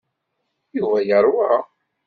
[0.77, 1.49] Yuba yeṛwa.